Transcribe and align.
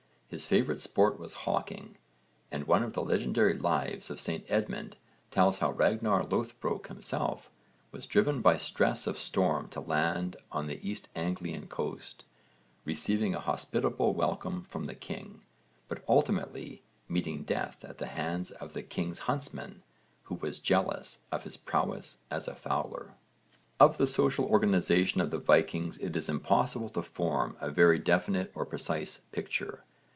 His 0.33 0.45
favourite 0.45 0.79
sport 0.79 1.19
was 1.19 1.33
hawking, 1.43 1.97
and 2.53 2.65
one 2.65 2.83
of 2.83 2.93
the 2.93 3.01
legendary 3.03 3.53
lives 3.57 4.09
of 4.09 4.21
St 4.21 4.45
Edmund 4.47 4.95
tells 5.29 5.59
how 5.59 5.73
Ragnarr 5.73 6.23
Loðbrók 6.25 6.87
himself 6.87 7.49
was 7.91 8.07
driven 8.07 8.41
by 8.41 8.55
stress 8.55 9.07
of 9.07 9.19
storm 9.19 9.67
to 9.71 9.81
land 9.81 10.37
on 10.49 10.67
the 10.67 10.79
East 10.89 11.09
Anglian 11.17 11.67
coast, 11.67 12.23
receiving 12.85 13.35
a 13.35 13.41
hospitable 13.41 14.13
welcome 14.13 14.63
from 14.63 14.85
the 14.85 14.95
king, 14.95 15.41
but 15.89 16.01
ultimately 16.07 16.81
meeting 17.09 17.43
death 17.43 17.83
at 17.83 17.97
the 17.97 18.07
hands 18.15 18.51
of 18.51 18.71
the 18.71 18.83
king's 18.83 19.19
huntsman 19.27 19.83
who 20.23 20.35
was 20.35 20.59
jealous 20.59 21.25
of 21.29 21.43
his 21.43 21.57
prowess 21.57 22.19
as 22.31 22.47
a 22.47 22.55
fowler. 22.55 23.15
Of 23.81 23.97
the 23.97 24.07
social 24.07 24.45
organisation 24.45 25.19
of 25.19 25.29
the 25.29 25.39
Vikings 25.39 25.97
it 25.97 26.15
is 26.15 26.29
impossible 26.29 26.87
to 26.91 27.01
form 27.01 27.57
a 27.59 27.69
very 27.69 27.99
definite 27.99 28.49
or 28.55 28.65
precise 28.65 29.17
picture. 29.33 29.83